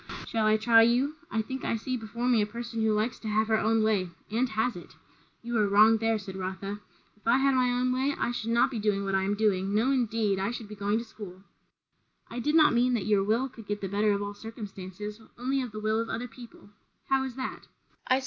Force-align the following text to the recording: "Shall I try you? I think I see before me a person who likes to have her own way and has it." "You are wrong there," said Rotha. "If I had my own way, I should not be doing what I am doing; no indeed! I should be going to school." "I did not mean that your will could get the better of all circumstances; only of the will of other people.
"Shall 0.25 0.47
I 0.47 0.57
try 0.57 0.81
you? 0.81 1.15
I 1.29 1.43
think 1.43 1.63
I 1.63 1.75
see 1.75 1.95
before 1.95 2.27
me 2.27 2.41
a 2.41 2.47
person 2.47 2.81
who 2.81 2.91
likes 2.91 3.19
to 3.19 3.27
have 3.27 3.49
her 3.49 3.59
own 3.59 3.83
way 3.83 4.09
and 4.31 4.49
has 4.49 4.75
it." 4.75 4.95
"You 5.43 5.55
are 5.59 5.67
wrong 5.67 5.97
there," 5.99 6.17
said 6.17 6.35
Rotha. 6.35 6.79
"If 7.15 7.27
I 7.27 7.37
had 7.37 7.53
my 7.53 7.69
own 7.69 7.91
way, 7.93 8.15
I 8.17 8.31
should 8.31 8.49
not 8.49 8.71
be 8.71 8.79
doing 8.79 9.05
what 9.05 9.13
I 9.13 9.21
am 9.21 9.35
doing; 9.35 9.75
no 9.75 9.91
indeed! 9.91 10.39
I 10.39 10.49
should 10.49 10.67
be 10.67 10.73
going 10.73 10.97
to 10.97 11.03
school." 11.05 11.43
"I 12.31 12.39
did 12.39 12.55
not 12.55 12.73
mean 12.73 12.95
that 12.95 13.05
your 13.05 13.23
will 13.23 13.47
could 13.47 13.67
get 13.67 13.79
the 13.79 13.89
better 13.89 14.11
of 14.13 14.23
all 14.23 14.33
circumstances; 14.33 15.21
only 15.37 15.61
of 15.61 15.71
the 15.71 15.79
will 15.79 15.99
of 15.99 16.09
other 16.09 16.27
people. 16.27 16.69